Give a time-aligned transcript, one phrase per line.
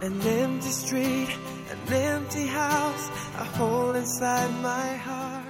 [0.00, 1.28] An empty street,
[1.72, 5.42] an empty house, a hole inside my heart.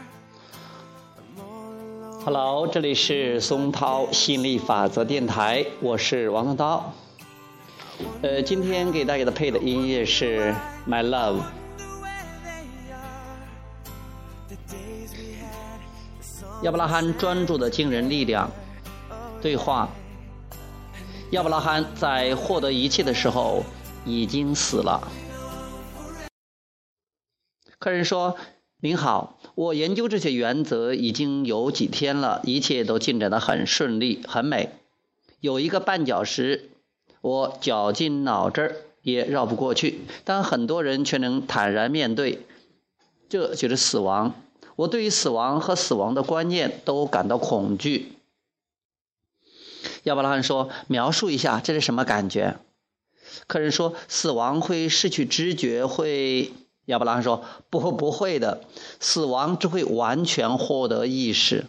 [1.19, 2.25] I'm all alone.
[2.25, 6.95] Hello，这里是松涛吸引力法则电台，我是王松涛。
[8.23, 10.55] 呃，今天给大家的配的音乐是
[10.91, 11.35] 《My Love》。
[11.77, 12.09] The way
[12.43, 13.37] they are,
[14.49, 15.79] the days we had,
[16.17, 18.51] the songs 亚伯拉罕专注的惊人力量。
[19.43, 19.91] 对话：
[21.33, 23.63] 亚伯拉罕在获得一切的时候
[24.05, 25.07] 已经死了。
[27.79, 28.37] 客人说
[28.83, 34.71] ：“您好，我研究这些原则已经有几天了，一切都进展得很顺利，很美。
[35.41, 36.71] 有一个绊脚石，
[37.21, 42.47] 我绞尽脑汁也绕不过去，但很多人却能坦然面对。
[43.29, 44.35] 这就是死亡。
[44.75, 48.15] 我对于死亡和死亡的观念都感到恐惧。”
[50.05, 52.59] 亚伯拉罕说：“描述一下这是什么感觉？”
[53.47, 56.53] 客人说：“死亡会失去知觉，会。”
[56.87, 58.63] 亚伯拉罕说：“不，不会的，
[58.99, 61.67] 死亡只会完全获得意识。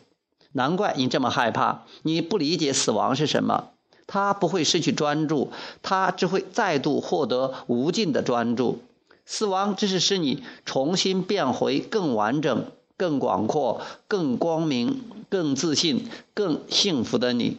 [0.53, 3.69] 难怪你这么害怕，你不理解死亡是什么。
[4.07, 5.52] 他不会失去专注，
[5.83, 8.80] 他只会再度获得无尽的专注。
[9.25, 17.57] 死亡只是使你重新变回更完整、更广阔、更光明、更自信、更幸福的你。”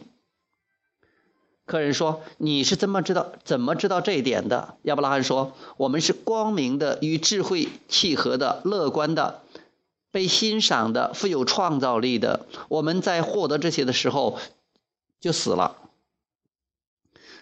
[1.71, 9.41] 客人说：“你是怎么知道怎么知道这一点的？”亚伯拉罕说：“我们是光明的、与智慧契合的、乐观的、
[10.11, 12.45] 被欣赏的、富有创造力的。
[12.67, 14.37] 我们在获得这些的时候
[15.21, 15.77] 就死了。”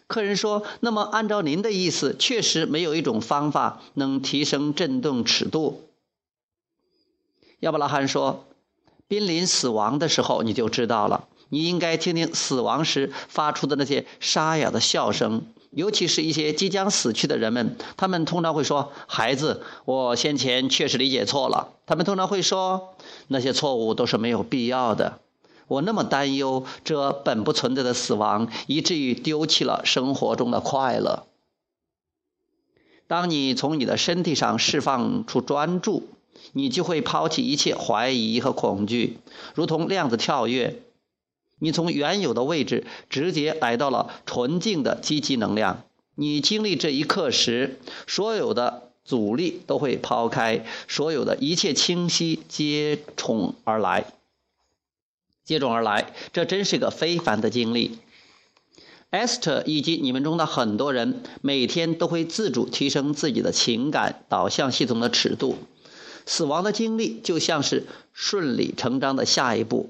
[0.06, 5.90] 客人说：“那么，按照您的意思，确实没有一种方法能提升振动尺度。”
[7.62, 8.46] 亚伯拉罕说
[9.10, 22.96] ：“濒临死亡的时候，你就知道了。”你应该听听死亡时发出的那些沙哑的笑声，尤其是一些即将死去的人们，他们通常会说：“孩子，我先前确实理解错了。”他们通常会说
[23.28, 25.20] ：“那些错误都是没有必要的。”
[25.68, 31.28] 我那么担忧这本不存在的死亡，以至于丢弃了生活中的快乐。
[33.08, 36.10] 当你从你的身体上释放出专注，
[36.54, 39.18] 你就会抛弃一切怀疑和恐惧，
[39.54, 40.82] 如同量子跳跃。
[41.60, 45.84] 你从原有的位置直接来到了纯净的积极能量。
[46.16, 54.06] 你经历这一刻时，所有的阻力都会抛开，所有的一切清晰接踵而来，
[55.46, 56.14] 接踵而来。
[56.34, 58.00] 这真是个非凡的经历。
[59.12, 65.58] Esther 以及你们中的很多人，每天都会自主提升自己的情感导向系统的尺度。
[66.26, 69.90] 死亡的经历就像是顺理成章的下一步。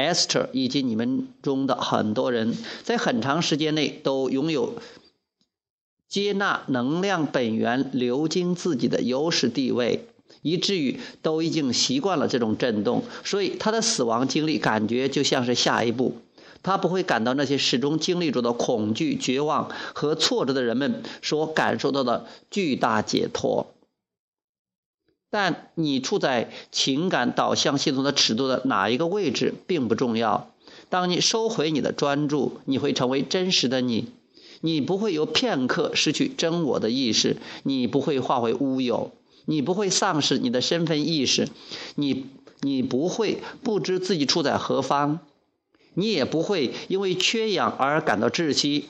[0.00, 4.74] Esther 以及你们中的很多人，在很长时间内都拥有
[6.08, 10.06] 接纳能量本源流经自己的优势地位，
[10.42, 16.16] 以至于都已经习惯了这种震动，所以他的死亡经历感觉就像是下一步。
[16.62, 23.72] 他不会感到那些始终经历着的恐惧、绝望和挫折的人们所感受到的巨大解脱。
[25.30, 30.50] 但你处在情感导向系统的尺度的哪一个位置并不重要。
[30.88, 34.08] 当你收回你的专注，你会成为真实的你。
[34.60, 39.12] 你不会有片刻失去真我的意识，你不会化为乌有，
[39.46, 41.48] 你不会丧失你的身份意识，
[41.94, 42.26] 你
[42.60, 45.20] 你不会不知自己处在何方，
[45.94, 48.86] 你也不会因为缺氧而感到窒息，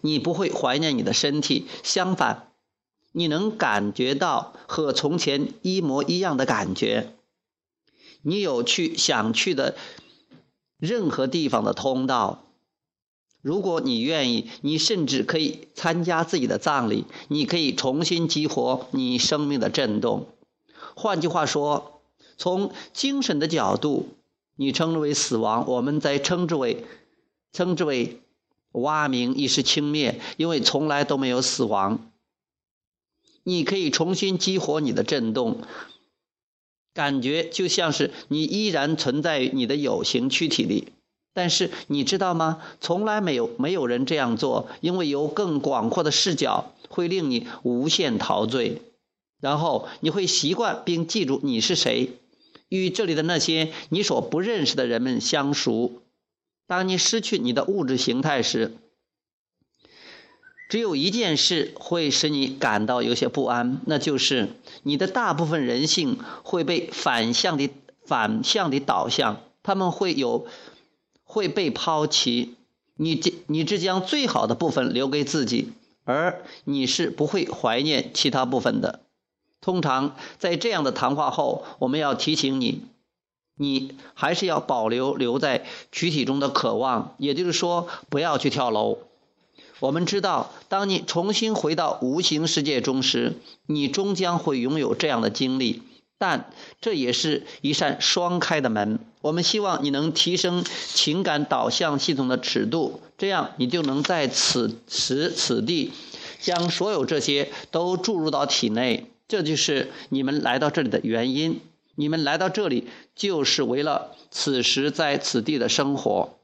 [0.00, 2.47] 你不会怀念你的身体，相反。
[3.12, 7.14] 你能感觉到和从前一模一样的感觉。
[8.22, 9.76] 你有去想去的
[10.78, 12.44] 任何地方的通道。
[13.40, 17.04] 如果你愿意，你甚至可以参加自己的葬礼。
[17.28, 20.26] 你可以重新激活你生命的震动。
[20.96, 22.02] 换句话说，
[22.36, 24.08] 从精神的角度，
[24.56, 26.84] 你称之为死亡，我们在称之为
[27.52, 28.20] 称之为
[28.72, 32.10] 蛙鸣一时轻灭，因为从来都没有死亡。
[33.42, 35.62] 你可以重新激活你的震动，
[36.94, 40.88] 感觉就像是你依然存在于你的有形躯体里。
[41.34, 42.60] 但是你知道吗？
[42.80, 48.82] 从来没有没有人这样做，因为有更广阔的视角会令你无限陶醉。
[49.40, 52.10] 然后你会习惯并记住你是谁，
[52.68, 56.02] 与这里的那些你所不认识的人们相熟。
[56.66, 58.72] 当你失去你的物质形态时，
[60.68, 64.50] 只有一件事会使你感到有些不安，那就是
[64.82, 67.70] 你的大部分人性会被反向的
[68.04, 70.46] 反向的导向，他们会有
[71.24, 72.54] 会被抛弃。
[73.00, 75.72] 你这你只将最好的部分留给自己，
[76.04, 79.00] 而你是不会怀念其他部分的。
[79.60, 82.82] 通常在这样的谈话后，我们要提醒你，
[83.56, 88.98] 你还是要保留留在躯体中的渴望，也就是说，不要去跳楼。
[89.80, 93.34] 我们知道，当你重新回到无形世界中时，
[93.66, 95.82] 你终将会拥有这样的经历。
[96.20, 98.98] 但这也是一扇双开的门。
[99.20, 105.92] 我们希望你能提升情感导向系统的尺度，这样你就能在此时此地
[106.40, 109.12] 将所有这些都注入到体内。
[109.28, 111.60] 这就是你们来到这里的原因。
[111.94, 116.37] 你们来到这里就是为了此时在此地的生活。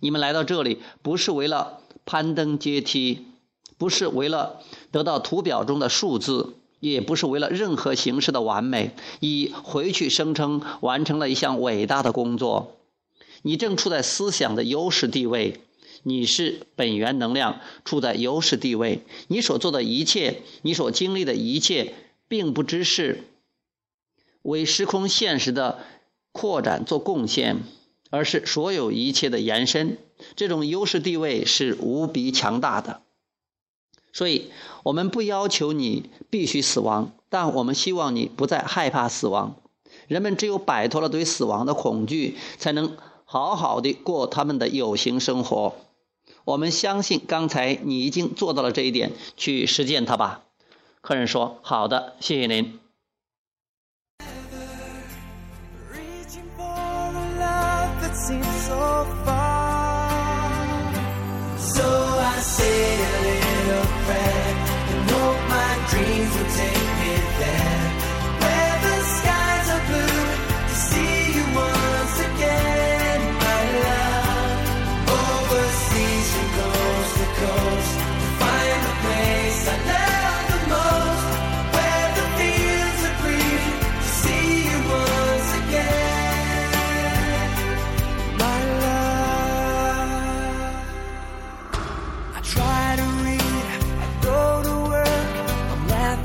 [0.00, 3.26] 你们来到这里不是为了攀登阶梯，
[3.78, 4.60] 不是为了
[4.90, 6.54] 得到图表中的数字。
[6.80, 12.78] 也不是为了任何形式的完美，以回去声称完成了一项伟大的工作。
[13.42, 15.60] 你正处在思想的优势地位，
[16.04, 19.02] 你是本源能量，处在优势地位。
[19.28, 21.92] 你所做的一切，你所经历的一切，
[22.28, 23.24] 并不只是
[24.40, 25.80] 为时空现实的
[26.32, 27.58] 扩展做贡献，
[28.10, 29.96] 而是所有一切的延伸。
[30.36, 33.00] 这种优势地位是无比强大的。
[34.12, 34.50] 所以，
[34.82, 39.56] 我们不要求你必须死亡，但我们希望你不再害怕死亡。
[40.08, 45.76] 人们只有摆脱了对死亡的恐惧，才能好好的过他们的有形生活。
[46.44, 50.42] 我们相信，刚才你已经做到了这一点，去实践它吧。
[51.00, 52.80] 客人说：“好的，谢谢您。”
[59.24, 59.49] far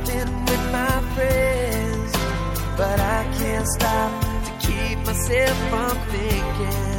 [0.05, 2.11] laughing with my friends,
[2.77, 6.94] but I can't stop to keep myself from thinking.